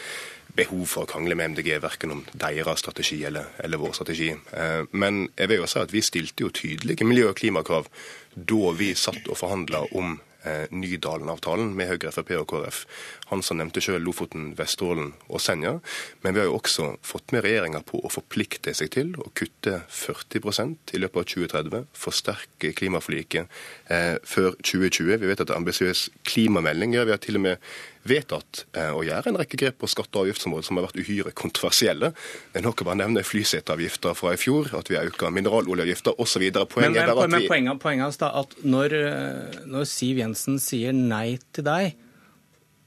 behov 0.56 0.86
for 0.90 1.06
å 1.06 1.10
krangle 1.10 1.36
med 1.38 1.54
MDG, 1.54 1.76
verken 1.82 2.14
om 2.14 2.24
deres 2.32 2.82
strategi 2.82 3.20
eller, 3.26 3.52
eller 3.62 3.80
vår 3.80 3.94
strategi. 3.98 4.30
Eh, 4.34 4.82
men 4.92 5.26
jeg 5.36 5.50
vil 5.50 5.62
jo 5.62 5.70
si 5.70 5.82
at 5.82 5.94
vi 5.94 6.04
stilte 6.04 6.46
jo 6.46 6.54
tydelige 6.54 7.06
miljø- 7.06 7.30
og 7.30 7.38
klimakrav 7.40 7.90
da 8.34 8.74
vi 8.78 8.92
satt 8.98 9.26
og 9.28 9.38
forhandla 9.38 9.86
om 9.98 10.18
Nydalen-avtalen 10.72 11.74
med 11.76 11.90
Høyre, 11.90 12.12
Frp 12.14 12.32
og 12.38 12.46
KrF. 12.50 12.80
Han 13.30 13.44
som 13.44 13.60
nevnte 13.60 13.82
selv 13.84 14.00
Lofoten, 14.04 14.50
Vesterålen 14.58 15.12
og 15.28 15.42
Senja. 15.42 15.76
Men 16.24 16.34
vi 16.34 16.42
har 16.42 16.48
jo 16.48 16.56
også 16.58 16.88
fått 17.06 17.34
med 17.34 17.44
regjeringa 17.44 17.82
på 17.86 18.00
å 18.00 18.12
forplikte 18.12 18.74
seg 18.76 18.92
til 18.94 19.12
å 19.20 19.28
kutte 19.36 19.82
40% 19.86 20.94
i 20.96 21.02
løpet 21.02 21.22
av 21.22 21.28
2030, 21.34 21.86
forsterke 22.06 22.72
klimaforliket 22.78 23.60
eh, 23.92 24.16
før 24.24 24.56
2020. 24.58 25.16
Vi 25.20 25.30
vet 25.30 25.40
at 25.40 25.50
det 25.50 25.54
er 25.54 25.60
ambisiøs 25.60 26.08
klimamelding. 26.28 26.96
Ja, 26.96 27.06
vi 27.08 27.14
har 27.14 27.22
til 27.22 27.40
og 27.40 27.46
med 27.48 27.70
vedtatt 28.08 28.64
eh, 28.72 28.90
å 28.96 29.02
gjøre 29.04 29.30
en 29.30 29.38
rekke 29.40 29.58
grep 29.60 29.80
på 29.82 29.88
skatte- 29.90 30.16
og 30.16 30.28
avgiftsområdet 30.28 30.66
som 30.66 30.78
har 30.78 30.86
vært 30.88 31.00
uhyre 31.02 31.32
kontroversielle. 31.36 32.12
Det 32.52 32.60
er 32.60 32.64
nok 32.64 32.82
å 32.82 32.88
bare 32.88 33.00
nevne 33.02 33.24
flyseteavgifter 33.26 34.16
fra 34.16 34.34
i 34.34 34.40
fjor, 34.40 34.70
at 34.78 34.88
vi 34.90 34.96
har 34.96 35.08
økt 35.10 35.24
mineraloljeavgifter 35.36 36.16
osv. 36.22 36.46
Poenget 36.72 36.96
men, 36.96 37.12
men, 37.12 37.34
men, 37.36 37.48
poenget, 37.50 37.82
poenget 37.82 38.24
er 38.24 38.38
at 38.42 38.56
når, 38.64 38.96
eh, 39.00 39.58
når 39.68 39.88
Siv 39.90 40.22
Jensen 40.22 40.60
sier 40.62 40.96
nei 40.96 41.38
til 41.52 41.66
deg, 41.68 41.98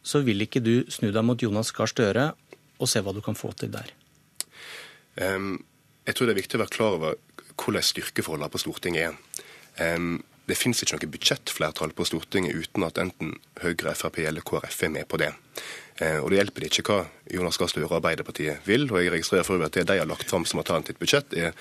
så 0.03 0.23
vil 0.25 0.43
ikke 0.43 0.63
du 0.63 0.75
snu 0.91 1.11
deg 1.13 1.23
mot 1.23 1.39
Jonas 1.39 1.71
Gahr 1.75 1.91
Støre 1.91 2.31
og 2.81 2.89
se 2.89 2.99
hva 3.03 3.13
du 3.15 3.21
kan 3.23 3.37
få 3.37 3.53
til 3.55 3.71
der. 3.71 3.93
Um, 5.15 5.61
jeg 6.07 6.17
tror 6.17 6.27
det 6.27 6.33
er 6.33 6.41
viktig 6.41 6.57
å 6.57 6.63
være 6.65 6.73
klar 6.73 6.97
over 6.97 7.19
hvordan 7.53 7.85
styrkeforholdene 7.85 8.51
på 8.51 8.59
Stortinget 8.59 9.13
er. 9.13 9.93
Um, 9.93 10.17
det 10.49 10.57
finnes 10.59 10.81
ikke 10.83 10.97
noe 10.97 11.11
budsjettflertall 11.13 11.93
på 11.95 12.05
Stortinget 12.07 12.57
uten 12.57 12.83
at 12.87 12.99
enten 12.99 13.37
Høyre, 13.63 13.93
Frp 13.95 14.19
eller 14.25 14.43
KrF 14.43 14.81
er 14.87 14.91
med 14.91 15.07
på 15.07 15.19
det. 15.21 15.31
Eh, 16.01 16.19
og 16.19 16.31
Det 16.31 16.39
hjelper 16.39 16.67
ikke 16.67 16.83
hva 16.87 16.99
Jonas 17.31 17.59
Gahr 17.59 17.71
Støre 17.71 17.87
og 17.87 17.97
Arbeiderpartiet 17.99 18.65
vil. 18.67 18.89
og 18.91 18.99
Jeg 18.99 19.13
registrerer 19.13 19.47
for 19.47 19.55
øvrig 19.55 19.71
at 19.71 19.79
det 19.79 19.87
de 19.87 19.99
har 20.01 20.09
lagt 20.09 20.29
fram 20.29 20.45
som 20.45 20.59
alternativt 20.59 20.99
budsjett, 20.99 21.33
er 21.33 21.53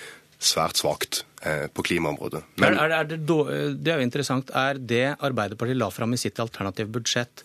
svært 0.43 0.81
svakt 0.81 1.23
eh, 1.47 1.69
på 1.71 1.85
klimaområdet. 1.87 2.43
Men, 2.59 2.79
er, 2.79 2.97
er 2.99 3.05
det, 3.07 3.21
det, 3.27 3.93
er 3.93 4.01
jo 4.01 4.09
interessant. 4.09 4.51
Er 4.51 4.81
det 4.81 5.05
Arbeiderpartiet 5.21 5.79
la 5.79 5.91
fram 5.95 6.17
i 6.17 6.21
sitt 6.21 6.41
alternative 6.43 6.91
budsjett, 6.91 7.45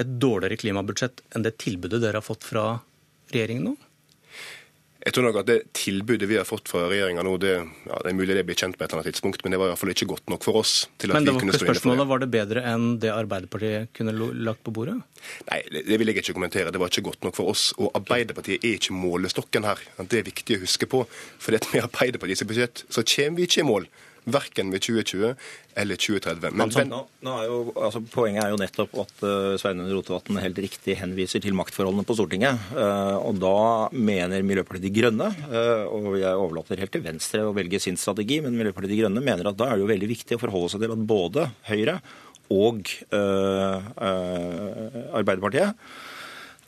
et 0.00 0.18
dårligere 0.20 0.56
klimabudsjett 0.60 1.24
enn 1.36 1.44
det 1.44 1.56
tilbudet 1.60 2.00
dere 2.02 2.20
har 2.20 2.26
fått 2.26 2.44
fra 2.48 2.66
regjeringen 3.32 3.70
nå? 3.70 3.74
Jeg 5.02 5.16
tror 5.16 5.26
nok 5.26 5.40
at 5.40 5.48
Det 5.48 5.56
tilbudet 5.74 6.28
vi 6.30 6.36
har 6.38 6.46
fått 6.46 6.70
fra 6.70 6.84
regjeringa 6.90 7.24
nå, 7.26 7.34
det, 7.42 7.54
ja, 7.58 7.96
det, 8.04 8.12
er 8.12 8.16
mulig 8.16 8.36
det 8.38 8.44
blir 8.46 8.58
kjent 8.58 8.76
på 8.78 8.84
et 8.84 8.92
eller 8.92 9.02
annet 9.02 9.10
tidspunkt, 9.10 9.42
men 9.42 9.54
det 9.54 9.58
var 9.58 9.70
i 9.70 9.72
hvert 9.72 9.80
fall 9.80 9.94
ikke 9.94 10.08
godt 10.12 10.30
nok 10.30 10.46
for 10.46 10.60
oss. 10.60 10.74
til 11.02 11.10
at 11.10 11.18
men 11.18 11.26
vi 11.26 11.34
kunne 11.42 11.56
stå 11.56 11.96
det. 11.96 12.06
Var 12.12 12.22
det 12.22 12.30
bedre 12.30 12.62
enn 12.70 12.86
det 13.02 13.10
Arbeiderpartiet 13.14 13.90
kunne 13.96 14.14
lagt 14.14 14.62
på 14.62 14.74
bordet? 14.74 15.00
Nei, 15.50 15.60
det 15.74 15.98
vil 15.98 16.12
jeg 16.12 16.22
ikke 16.22 16.36
kommentere. 16.38 16.70
Det 16.74 16.82
var 16.82 16.92
ikke 16.92 17.06
godt 17.10 17.26
nok 17.26 17.36
for 17.38 17.50
oss. 17.50 17.70
Og 17.82 17.90
Arbeiderpartiet 17.98 18.62
er 18.62 18.78
ikke 18.78 18.94
målestokken 18.94 19.66
her. 19.66 19.82
Det 19.98 20.22
er 20.22 20.30
viktig 20.30 20.60
å 20.60 20.62
huske 20.62 20.86
på. 20.90 21.02
For 21.42 21.58
med 21.74 21.82
Arbeiderpartiets 21.88 22.46
budsjett 22.46 22.86
så 22.86 23.02
kommer 23.02 23.42
vi 23.42 23.50
ikke 23.50 23.64
i 23.64 23.68
mål 23.68 23.90
verken 24.24 24.70
ved 24.70 24.82
2020 24.84 25.34
eller 25.82 25.96
2030. 25.98 26.52
Men, 26.52 26.62
altså, 26.66 26.84
nå, 26.86 27.00
nå 27.24 27.32
er 27.40 27.46
jo, 27.48 27.56
altså, 27.74 28.02
poenget 28.12 28.44
er 28.44 28.50
jo 28.52 28.60
nettopp 28.60 28.92
at 29.02 29.24
uh, 29.24 29.54
Sveinung 29.60 29.88
Rotevatn 29.90 30.40
helt 30.42 30.60
riktig 30.62 30.96
henviser 31.00 31.42
til 31.42 31.56
maktforholdene 31.58 32.04
på 32.06 32.16
Stortinget. 32.18 32.54
Uh, 32.76 33.16
og 33.18 33.40
da 33.42 33.54
mener 33.96 34.46
Miljøpartiet 34.46 34.86
De 34.86 34.94
Grønne, 35.00 35.28
uh, 35.48 35.84
og 35.88 36.18
jeg 36.20 36.32
overlater 36.36 36.82
helt 36.82 36.94
til 36.94 37.06
Venstre 37.06 37.40
å 37.48 37.56
velge 37.56 37.80
sin 37.82 37.98
strategi, 38.00 38.36
men 38.44 38.56
Miljøpartiet 38.58 38.92
De 38.94 39.00
Grønne 39.02 39.24
mener 39.24 39.50
at 39.50 39.58
da 39.58 39.66
er 39.70 39.74
det 39.78 39.84
jo 39.86 39.92
veldig 39.94 40.12
viktig 40.12 40.38
å 40.38 40.42
forholde 40.44 40.70
seg 40.74 40.80
til 40.84 40.94
at 40.94 41.08
både 41.14 41.42
Høyre 41.70 41.96
og 42.52 42.84
Arbeiderpartiet 45.16 45.72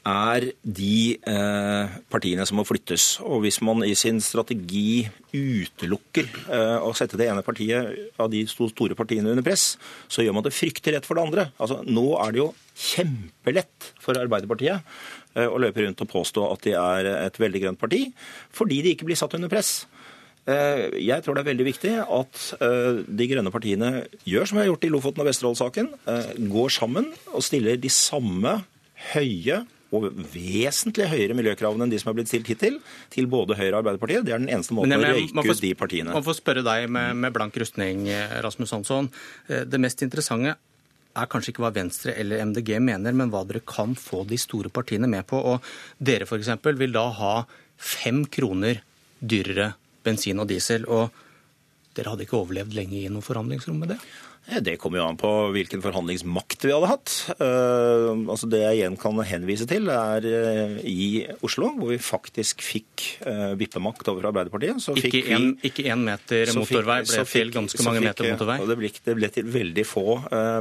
er 0.05 0.47
de 0.63 1.17
eh, 1.17 1.95
partiene 2.13 2.45
som 2.49 2.59
må 2.61 2.65
flyttes. 2.69 3.19
Og 3.25 3.43
hvis 3.45 3.61
man 3.65 3.83
i 3.87 3.95
sin 3.99 4.21
strategi 4.25 5.05
utelukker 5.33 6.29
eh, 6.29 6.77
å 6.85 6.93
sette 6.97 7.19
det 7.21 7.31
ene 7.33 7.45
partiet 7.47 8.19
av 8.21 8.31
de 8.33 8.45
store 8.51 8.99
partiene 8.99 9.33
under 9.33 9.47
press, 9.47 9.75
så 10.09 10.25
gjør 10.25 10.39
man 10.39 10.47
det 10.47 10.55
fryktelig 10.57 10.99
rett 10.99 11.09
for 11.09 11.19
det 11.19 11.27
andre. 11.27 11.49
Altså, 11.57 11.81
nå 11.89 12.07
er 12.21 12.35
det 12.35 12.43
jo 12.43 12.51
kjempelett 12.75 13.91
for 14.03 14.21
Arbeiderpartiet 14.21 14.81
eh, 15.35 15.49
å 15.49 15.61
løpe 15.63 15.85
rundt 15.85 16.05
og 16.05 16.13
påstå 16.13 16.47
at 16.53 16.69
de 16.69 16.77
er 16.79 17.11
et 17.17 17.41
veldig 17.41 17.65
grønt 17.67 17.81
parti, 17.81 18.07
fordi 18.55 18.83
de 18.85 18.95
ikke 18.95 19.09
blir 19.09 19.21
satt 19.21 19.37
under 19.39 19.53
press. 19.53 19.83
Eh, 20.45 20.91
jeg 21.01 21.25
tror 21.25 21.37
det 21.37 21.41
er 21.41 21.49
veldig 21.53 21.65
viktig 21.71 21.93
at 22.03 22.41
eh, 22.61 22.99
de 23.09 23.29
grønne 23.31 23.53
partiene 23.53 23.93
gjør 24.29 24.45
som 24.51 24.59
vi 24.59 24.65
har 24.65 24.69
gjort 24.69 24.85
i 24.85 24.91
Lofoten 24.93 25.25
og 25.25 25.29
Vesterålen-saken, 25.31 25.89
eh, 26.13 26.35
går 26.53 26.75
sammen 26.75 27.09
og 27.33 27.45
stiller 27.47 27.81
de 27.81 27.93
samme 27.93 28.59
høye 29.15 29.63
og 29.95 30.07
vesentlig 30.33 31.07
høyere 31.11 31.37
miljøkravene 31.39 31.87
enn 31.87 31.93
de 31.93 32.01
som 32.01 32.11
er 32.11 32.19
blitt 32.19 32.31
stilt 32.31 32.49
hittil, 32.51 32.79
til 33.13 33.29
både 33.31 33.59
Høyre 33.59 33.77
og 33.77 33.81
Arbeiderpartiet. 33.83 34.25
Det 34.27 34.35
er 34.35 34.43
den 34.43 34.51
eneste 34.51 34.77
måten 34.77 34.97
å 34.97 35.01
røyke 35.03 35.45
ut 35.51 35.63
de 35.63 35.73
partiene. 35.79 36.15
Man 36.17 36.27
får 36.27 36.39
spørre 36.41 36.65
deg 36.67 36.89
med, 36.91 37.19
med 37.23 37.35
blank 37.37 37.57
rustning, 37.61 38.09
Rasmus 38.45 38.75
Hansson. 38.75 39.11
Eh, 39.49 39.67
det 39.69 39.81
mest 39.83 40.03
interessante 40.07 40.57
er 41.15 41.31
kanskje 41.31 41.53
ikke 41.53 41.63
hva 41.63 41.75
Venstre 41.75 42.15
eller 42.19 42.43
MDG 42.51 42.77
mener, 42.83 43.15
men 43.15 43.31
hva 43.31 43.45
dere 43.47 43.63
kan 43.67 43.95
få 43.99 44.25
de 44.27 44.39
store 44.41 44.73
partiene 44.75 45.11
med 45.11 45.27
på. 45.31 45.39
Og 45.39 45.63
dere 46.03 46.27
f.eks. 46.27 46.51
vil 46.75 46.95
da 46.97 47.07
ha 47.21 47.35
fem 47.79 48.25
kroner 48.27 48.83
dyrere 49.21 49.73
bensin 50.05 50.43
og 50.43 50.51
diesel. 50.51 50.89
og 50.91 51.23
dere 51.95 52.11
hadde 52.11 52.27
ikke 52.27 52.41
overlevd 52.41 52.75
lenge 52.75 53.05
i 53.05 53.11
noe 53.13 53.23
forhandlingsrom 53.23 53.79
med 53.79 53.95
det? 53.95 54.01
Det 54.45 54.75
kommer 54.77 55.01
jo 55.01 55.05
an 55.09 55.17
på 55.17 55.29
hvilken 55.55 55.81
forhandlingsmakt 55.81 56.67
vi 56.67 56.73
hadde 56.75 56.89
hatt. 56.91 57.13
Uh, 57.39 58.13
altså 58.29 58.49
Det 58.53 58.61
jeg 58.61 58.81
igjen 58.81 58.99
kan 59.01 59.17
henvise 59.25 59.65
til, 59.69 59.89
er 59.89 60.27
uh, 60.29 60.75
i 60.85 61.25
Oslo, 61.47 61.71
hvor 61.79 61.95
vi 61.95 61.99
faktisk 62.03 62.61
fikk 62.65 63.07
uh, 63.25 63.55
vippemakt 63.57 64.09
over 64.13 64.29
Arbeiderpartiet. 64.29 64.83
Så 64.85 64.97
ikke, 65.01 65.23
en, 65.33 65.55
vi, 65.63 65.71
ikke 65.71 65.87
en 65.95 66.05
meter 66.05 66.53
motorvei 66.59 67.01
ble 67.07 67.25
til 67.31 67.55
ganske 67.55 67.89
mange 67.89 68.05
meter 68.05 68.29
motorvei? 68.35 68.59
Det 68.69 68.79
ble, 68.83 68.93
det 69.09 69.17
ble 69.21 69.33
til 69.39 69.49
veldig 69.55 69.87
få 69.89 70.07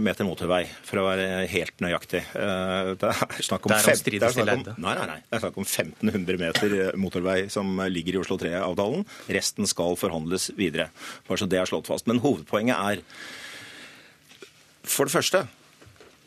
meter 0.03 0.27
motorvei, 0.27 0.63
for 0.87 1.03
å 1.03 1.05
være 1.09 1.27
helt 1.51 1.83
nøyaktig. 1.83 2.23
det 2.33 3.11
er 3.11 3.45
snakk 3.45 3.67
om, 3.67 3.75
fem, 3.75 3.99
det 4.07 4.19
er 4.21 4.35
snakk 4.37 4.53
om, 4.55 4.65
nei, 4.79 4.95
nei, 5.01 5.07
nei, 5.11 5.19
det 5.27 5.37
er 5.37 5.43
snakk 5.43 5.59
om 5.59 5.67
1500 5.67 6.39
meter 6.39 6.79
motorvei 6.99 7.37
som 7.51 7.83
ligger 7.91 8.17
i 8.17 8.23
Oslo 8.23 8.39
3-avtalen. 8.41 9.03
Resten 9.35 9.67
skal 9.69 9.99
forhandles 9.99 10.51
videre. 10.57 10.89
Bare 11.27 11.43
så 11.43 11.49
det 11.51 11.59
er 11.59 11.69
slått 11.69 11.91
fast. 11.91 12.07
Men 12.07 12.23
hovedpoenget 12.23 12.79
er 12.79 13.03
for 14.83 15.07
det 15.07 15.15
første, 15.15 15.43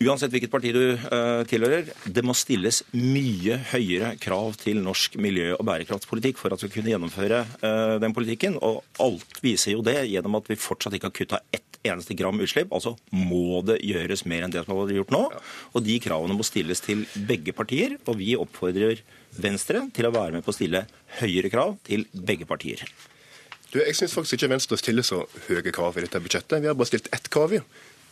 uansett 0.04 0.32
hvilket 0.32 0.52
parti 0.52 0.72
du 0.76 0.82
uh, 0.96 1.42
tilhører, 1.48 1.88
det 2.04 2.25
må 2.25 2.34
stilles 2.36 2.82
mye 2.92 3.58
høyere 3.72 4.14
krav 4.20 4.56
til 4.60 4.82
norsk 4.84 5.16
miljø- 5.22 5.54
og 5.56 5.64
bærekraftspolitikk 5.68 6.40
for 6.40 6.52
at 6.52 6.64
vi 6.64 6.72
kunne 6.72 6.92
gjennomføre 6.92 7.44
uh, 7.62 7.96
den 8.02 8.16
politikken. 8.16 8.58
Og 8.60 8.82
alt 9.02 9.40
viser 9.44 9.76
jo 9.76 9.84
det 9.86 10.02
gjennom 10.10 10.38
at 10.40 10.50
vi 10.52 10.58
fortsatt 10.60 10.96
ikke 10.96 11.10
har 11.10 11.16
kutta 11.20 11.42
ett 11.54 11.80
eneste 11.86 12.16
gram 12.18 12.40
utslipp. 12.42 12.72
Altså 12.75 12.96
må 13.14 13.62
det 13.66 13.78
gjøres 13.86 14.26
mer 14.28 14.46
enn 14.46 14.54
det 14.54 14.64
som 14.64 14.75
har 14.75 14.84
vært 14.84 15.00
gjort 15.00 15.14
nå. 15.14 15.25
Og 15.72 15.84
de 15.86 15.98
kravene 16.02 16.36
må 16.36 16.46
stilles 16.46 16.82
til 16.84 17.04
begge 17.28 17.54
partier. 17.56 17.98
Og 18.06 18.18
vi 18.20 18.34
oppfordrer 18.38 19.04
Venstre 19.36 19.86
til 19.96 20.08
å 20.08 20.14
være 20.14 20.38
med 20.38 20.46
på 20.46 20.52
å 20.52 20.56
stille 20.56 20.86
høyere 21.20 21.52
krav 21.52 21.76
til 21.86 22.08
begge 22.12 22.48
partier. 22.48 22.84
Du, 23.72 23.80
jeg 23.82 23.96
syns 23.98 24.14
faktisk 24.14 24.38
ikke 24.38 24.52
Venstre 24.54 24.78
stiller 24.80 25.04
så 25.06 25.25
høye 25.48 25.72
krav 25.75 25.96
i 25.98 26.06
dette 26.06 26.22
budsjettet. 26.22 26.60
Vi 26.62 26.70
har 26.70 26.76
bare 26.78 26.88
stilt 26.88 27.10
ett 27.12 27.28
krav. 27.32 27.52
Det 27.52 27.64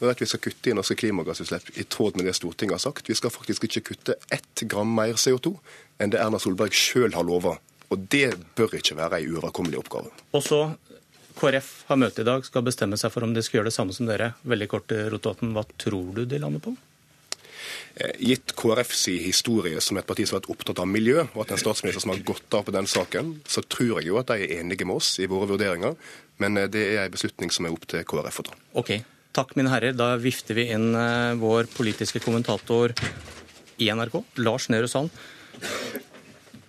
er 0.03 0.11
at 0.11 0.23
vi 0.23 0.29
skal 0.29 0.43
kutte 0.43 0.71
i 0.71 0.75
norske 0.77 0.97
klimagassutslipp 0.99 1.71
i 1.79 1.87
tråd 1.87 2.19
med 2.19 2.27
det 2.29 2.35
Stortinget 2.37 2.79
har 2.79 2.83
sagt. 2.83 3.09
Vi 3.09 3.17
skal 3.19 3.33
faktisk 3.33 3.69
ikke 3.69 3.85
kutte 3.93 4.19
ett 4.35 4.65
gram 4.71 4.91
mer 4.91 5.15
CO2 5.21 5.55
enn 6.03 6.11
det 6.11 6.21
Erna 6.23 6.41
Solberg 6.43 6.75
sjøl 6.75 7.15
har 7.15 7.27
lova. 7.27 7.57
Og 7.93 8.09
det 8.11 8.33
bør 8.59 8.75
ikke 8.81 8.97
være 8.99 9.21
ei 9.21 9.29
uoverkommelig 9.31 9.79
oppgave. 9.85 10.11
Og 10.35 10.43
så 10.43 10.65
KrF 11.39 11.71
har 11.89 11.99
møte 12.01 12.23
i 12.23 12.27
dag, 12.27 12.45
skal 12.47 12.65
bestemme 12.67 12.99
seg 12.99 13.13
for 13.15 13.27
om 13.27 13.35
de 13.35 13.43
skal 13.43 13.61
gjøre 13.61 13.71
det 13.71 13.77
samme 13.77 13.95
som 13.95 14.09
dere. 14.09 14.33
Veldig 14.47 14.69
kort, 14.71 14.93
Rotevatn. 15.13 15.55
Hva 15.55 15.65
tror 15.79 16.11
du 16.17 16.25
de 16.31 16.41
lander 16.43 16.63
på? 16.63 16.75
Eh, 17.95 18.11
gitt 18.19 18.55
KrFs 18.59 19.07
historie 19.23 19.81
som 19.81 19.99
et 19.99 20.07
parti 20.07 20.27
som 20.27 20.37
har 20.37 20.43
vært 20.43 20.51
opptatt 20.55 20.83
av 20.83 20.91
miljø, 20.91 21.21
og 21.35 21.45
at 21.45 21.55
en 21.55 21.63
statsminister 21.63 22.03
som 22.03 22.11
har 22.11 22.23
gått 22.27 22.55
av 22.55 22.67
på 22.67 22.75
den 22.75 22.89
saken, 22.91 23.37
så 23.47 23.63
tror 23.63 24.01
jeg 24.01 24.11
jo 24.11 24.19
at 24.19 24.33
de 24.33 24.43
er 24.43 24.61
enige 24.61 24.87
med 24.87 24.99
oss 24.99 25.13
i 25.23 25.31
våre 25.31 25.51
vurderinger. 25.53 25.95
Men 26.43 26.59
eh, 26.59 26.71
det 26.71 26.87
er 26.95 27.05
en 27.05 27.15
beslutning 27.15 27.55
som 27.55 27.67
er 27.67 27.75
opp 27.77 27.87
til 27.91 28.07
KrF 28.11 28.43
å 28.43 28.47
ta. 28.51 28.59
Okay. 28.83 29.05
Takk, 29.35 29.57
mine 29.59 29.71
herrer. 29.73 29.97
Da 29.99 30.13
vifter 30.21 30.55
vi 30.55 30.69
inn 30.71 30.93
eh, 30.95 31.35
vår 31.41 31.67
politiske 31.75 32.21
kommentator 32.23 32.93
i 33.83 33.89
NRK, 33.91 34.21
Lars 34.47 34.69
Nehru 34.71 34.87
Sand. 34.87 35.11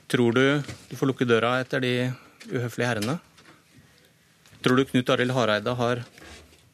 Tror 0.09 0.33
du 0.33 0.45
du 0.89 0.95
får 0.97 1.11
lukke 1.11 1.27
døra 1.29 1.59
etter 1.61 1.83
de 1.83 1.93
uhøflige 2.49 2.89
herrene? 2.89 3.19
Tror 4.65 4.81
du 4.81 4.87
Knut 4.89 5.11
Arild 5.13 5.35
Hareide 5.37 5.75
har 5.77 6.01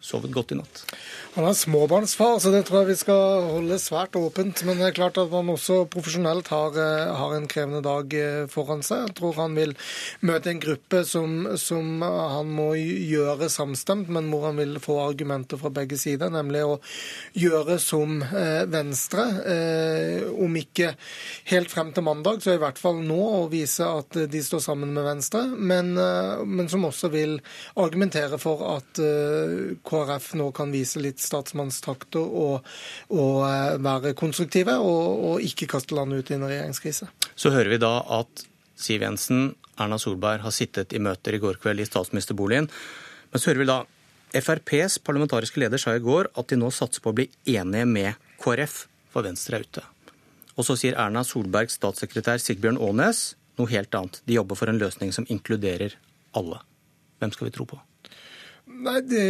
sovet 0.01 0.33
godt 0.33 0.55
i 0.55 0.59
natt? 0.59 0.83
Han 1.31 1.45
er 1.47 1.55
småbarnsfar, 1.55 2.41
så 2.43 2.51
det 2.51 2.65
tror 2.67 2.81
jeg 2.81 2.89
vi 2.89 2.97
skal 2.99 3.45
holde 3.47 3.77
svært 3.79 4.17
åpent. 4.19 4.65
Men 4.67 4.81
det 4.81 4.89
er 4.89 4.95
klart 4.97 5.19
at 5.21 5.31
man 5.31 5.47
også 5.53 5.85
profesjonelt 5.87 6.49
har, 6.51 6.75
eh, 6.75 7.11
har 7.15 7.35
en 7.37 7.47
krevende 7.47 7.79
dag 7.85 8.13
eh, 8.17 8.47
foran 8.51 8.83
seg. 8.83 9.05
Jeg 9.05 9.15
tror 9.15 9.37
han 9.37 9.55
vil 9.55 9.71
møte 10.27 10.51
en 10.51 10.59
gruppe 10.59 11.05
som, 11.07 11.53
som, 11.55 12.03
han 12.03 12.51
må 12.51 12.73
gjøre 12.75 13.47
samstemt, 13.53 14.11
men 14.11 14.27
hvor 14.27 14.49
han 14.49 14.59
vil 14.59 14.75
få 14.83 14.97
argumenter 15.05 15.61
fra 15.61 15.71
begge 15.71 15.95
sider. 16.01 16.33
Nemlig 16.33 16.65
å 16.67 16.81
gjøre 17.39 17.79
som 17.79 18.19
eh, 18.27 18.65
Venstre, 18.71 19.29
om 20.41 20.55
ikke 20.57 20.91
helt 21.51 21.71
frem 21.71 21.91
til 21.95 22.03
mandag, 22.05 22.41
så 22.43 22.55
i 22.55 22.61
hvert 22.61 22.79
fall 22.81 22.99
nå, 23.05 23.19
å 23.41 23.47
vise 23.51 23.87
at 23.87 24.19
de 24.31 24.43
står 24.43 24.63
sammen 24.63 24.91
med 24.95 25.05
Venstre. 25.07 25.45
Men, 25.55 25.93
men 25.95 26.69
som 26.71 26.85
også 26.87 27.11
vil 27.13 27.37
argumentere 27.79 28.39
for 28.41 28.63
at 28.73 29.01
KrF 29.91 30.31
nå 30.39 30.47
kan 30.55 30.71
vise 30.73 31.01
litt 31.03 31.19
statsmannstakter 31.21 32.23
og, 32.23 32.67
og 33.13 33.35
eh, 33.47 33.75
være 33.83 34.15
konstruktive, 34.17 34.77
og, 34.79 35.25
og 35.27 35.45
ikke 35.45 35.69
kaste 35.75 35.97
landet 35.97 36.23
ut 36.23 36.31
i 36.31 36.37
en 36.39 36.47
regjeringskrise. 36.47 37.09
Så 37.35 37.53
hører 37.53 37.75
vi 37.75 37.81
da 37.83 37.97
at 38.21 38.45
Siv 38.81 39.03
Jensen, 39.05 39.51
Erna 39.81 39.99
Solberg 40.01 40.45
har 40.45 40.53
sittet 40.55 40.93
i 40.95 41.01
møter 41.03 41.35
i 41.35 41.41
går 41.41 41.59
kveld 41.61 41.83
i 41.83 41.87
statsministerboligen. 41.87 42.69
Men 43.31 43.41
så 43.41 43.51
hører 43.51 43.61
vi 43.61 43.69
da 43.69 43.81
FrPs 44.31 44.97
parlamentariske 45.03 45.59
leder 45.59 45.81
sa 45.81 45.93
i 45.95 46.03
går 46.03 46.31
at 46.39 46.49
de 46.49 46.57
nå 46.59 46.71
satser 46.73 47.03
på 47.03 47.11
å 47.11 47.17
bli 47.17 47.27
enige 47.51 47.87
med 47.89 48.29
KrF, 48.41 48.85
for 49.11 49.27
Venstre 49.27 49.59
er 49.59 49.67
ute. 49.67 49.83
Og 50.55 50.65
så 50.67 50.77
sier 50.79 50.97
Erna 50.99 51.23
Solbergs 51.27 51.75
statssekretær 51.79 52.39
Sigbjørn 52.39 52.79
Aanes 52.79 53.33
noe 53.59 53.71
helt 53.71 53.95
annet. 53.97 54.21
De 54.25 54.37
jobber 54.37 54.59
for 54.59 54.71
en 54.71 54.79
løsning 54.79 55.11
som 55.15 55.27
inkluderer 55.29 55.97
alle. 56.37 56.61
Hvem 57.19 57.33
skal 57.35 57.49
vi 57.49 57.55
tro 57.55 57.67
på? 57.69 57.79
Nei, 58.71 59.01
det, 59.05 59.23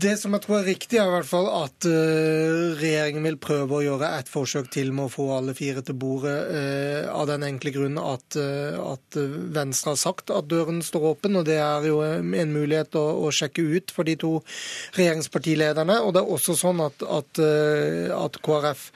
det, 0.00 0.14
som 0.18 0.32
jeg 0.34 0.42
tror 0.44 0.56
er 0.58 0.68
riktig, 0.72 0.98
er 0.98 1.06
i 1.06 1.12
hvert 1.12 1.28
fall 1.28 1.46
at 1.52 1.86
uh, 1.86 2.74
regjeringen 2.80 3.26
vil 3.26 3.38
prøve 3.42 3.76
å 3.76 3.82
gjøre 3.84 4.08
et 4.16 4.30
forsøk 4.30 4.70
til 4.74 4.90
med 4.96 5.06
å 5.06 5.12
få 5.12 5.26
alle 5.36 5.54
fire 5.54 5.84
til 5.86 5.94
bordet, 5.98 6.34
uh, 6.50 7.10
av 7.12 7.28
den 7.30 7.44
enkle 7.46 7.72
grunn 7.74 8.00
at, 8.00 8.38
uh, 8.40 8.78
at, 8.94 9.18
Venstre 9.54 9.92
har 9.94 10.00
sagt 10.00 10.32
at 10.34 10.48
døren 10.50 10.80
står 10.84 11.06
åpen. 11.12 11.38
og 11.38 11.46
Det 11.46 11.58
er 11.62 11.88
jo 11.90 12.00
en 12.02 12.54
mulighet 12.54 12.96
å, 12.98 13.04
å 13.26 13.32
sjekke 13.34 13.62
ut 13.76 13.94
for 13.94 14.08
de 14.08 14.16
to 14.18 14.32
regjeringspartilederne. 14.98 16.00
og 16.02 16.14
det 16.16 16.22
er 16.22 16.34
også 16.38 16.56
sånn 16.58 16.82
at, 16.84 17.02
at, 17.02 17.42
at 18.14 18.40
KrF 18.44 18.88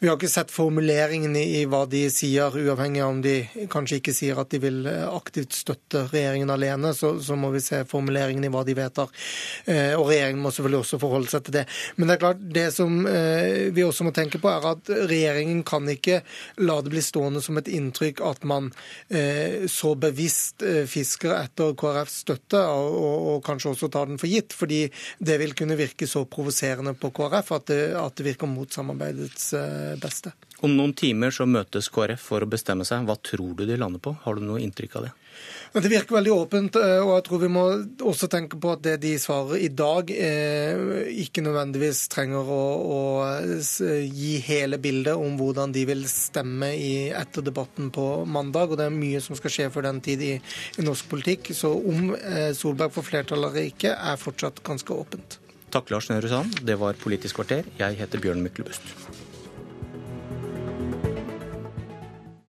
vi 0.00 0.08
har 0.08 0.16
ikke 0.16 0.30
sett 0.32 0.52
formuleringene 0.54 1.42
i 1.58 1.66
hva 1.68 1.82
de 1.90 2.06
sier, 2.08 2.54
uavhengig 2.56 3.02
av 3.04 3.10
om 3.12 3.18
de 3.20 3.34
kanskje 3.68 3.98
ikke 3.98 4.14
sier 4.16 4.38
at 4.40 4.48
de 4.48 4.60
vil 4.62 4.78
aktivt 4.88 5.52
støtte 5.58 6.06
regjeringen 6.08 6.48
alene. 6.54 6.94
Så, 6.96 7.18
så 7.20 7.36
må 7.36 7.50
vi 7.52 7.60
se 7.60 7.82
formuleringene 7.88 8.48
i 8.48 8.54
hva 8.54 8.64
de 8.64 8.78
vedtar. 8.78 9.12
Eh, 9.64 9.94
og 9.96 10.08
regjeringen 10.08 10.42
må 10.42 10.52
selvfølgelig 10.54 10.82
også 10.84 11.00
forholde 11.02 11.30
seg 11.32 11.44
til 11.46 11.56
det. 11.60 11.64
Men 11.96 12.08
det 12.08 12.16
er 12.16 12.22
klart, 12.24 12.42
det 12.56 12.66
som 12.74 13.00
eh, 13.08 13.70
vi 13.74 13.84
også 13.86 14.06
må 14.06 14.14
tenke 14.16 14.40
på, 14.42 14.50
er 14.50 14.68
at 14.72 14.92
regjeringen 15.10 15.62
kan 15.66 15.88
ikke 15.90 16.20
la 16.64 16.78
det 16.84 16.92
bli 16.94 17.04
stående 17.04 17.42
som 17.44 17.60
et 17.60 17.70
inntrykk 17.70 18.22
at 18.26 18.44
man 18.48 18.70
så 19.70 19.90
bevisst 19.98 20.62
fisker 20.90 21.32
etter 21.34 21.72
KrFs 21.78 22.20
støtte, 22.24 22.60
og, 22.60 23.40
kanskje 23.44 23.72
også 23.72 23.88
tar 23.92 24.08
den 24.10 24.20
for 24.20 24.30
gitt. 24.30 24.54
Fordi 24.56 24.82
det 25.18 25.38
vil 25.42 25.54
kunne 25.58 25.78
virke 25.78 26.08
så 26.10 26.24
provoserende 26.30 26.94
på 26.98 27.12
KrF 27.16 27.52
at 27.56 27.72
det 27.72 28.26
virker 28.26 28.50
mot 28.50 28.70
samarbeidets 28.72 29.52
beste. 30.02 30.34
Om 30.60 30.74
noen 30.76 30.92
timer 30.92 31.32
så 31.32 31.46
møtes 31.48 31.88
KrF 31.88 32.20
for 32.20 32.44
å 32.44 32.48
bestemme 32.50 32.84
seg. 32.84 33.06
Hva 33.08 33.16
tror 33.24 33.54
du 33.56 33.64
de 33.64 33.78
lander 33.80 34.02
på? 34.02 34.12
Har 34.26 34.36
du 34.36 34.44
noe 34.44 34.60
inntrykk 34.60 34.98
av 35.00 35.06
det? 35.06 35.12
Det 35.72 35.88
virker 35.88 36.16
veldig 36.16 36.32
åpent, 36.34 36.76
eh, 36.76 36.98
og 36.98 37.12
jeg 37.14 37.24
tror 37.28 37.40
vi 37.44 37.50
må 37.54 37.62
også 38.10 38.26
tenke 38.28 38.58
på 38.60 38.72
at 38.74 38.82
det 38.82 38.96
de 39.04 39.12
svarer 39.22 39.62
i 39.62 39.68
dag, 39.70 40.10
eh, 40.10 41.06
ikke 41.22 41.44
nødvendigvis 41.46 42.02
trenger 42.10 42.50
å, 42.50 42.64
å 42.82 42.98
gi 43.46 44.32
hele 44.44 44.80
bildet 44.82 45.14
om 45.14 45.38
hvordan 45.38 45.72
de 45.72 45.86
vil 45.88 46.02
stemme 46.10 46.72
i, 46.74 46.92
etter 47.14 47.46
debatten 47.46 47.92
på 47.94 48.26
mandag. 48.26 48.74
Og 48.74 48.82
det 48.82 48.90
er 48.90 48.98
mye 48.98 49.22
som 49.22 49.38
skal 49.38 49.54
skje 49.54 49.70
før 49.70 49.86
den 49.86 50.02
tid 50.04 50.26
i, 50.26 50.34
i 50.76 50.84
norsk 50.84 51.08
politikk. 51.08 51.54
Så 51.56 51.70
om 51.78 52.12
eh, 52.18 52.50
Solberg 52.58 52.92
får 52.98 53.08
flertall 53.12 53.46
eller 53.46 53.70
ikke, 53.70 53.94
er 53.94 54.20
fortsatt 54.20 54.60
ganske 54.66 54.92
åpent. 54.92 55.38
Takk, 55.70 55.94
Lars 55.94 56.10
Nehru 56.10 56.28
Sand. 56.28 56.64
Det 56.66 56.76
var 56.82 56.98
Politisk 56.98 57.38
kvarter. 57.38 57.68
Jeg 57.78 58.02
heter 58.02 58.20
Bjørn 58.20 58.42
Myklebust. 58.42 59.29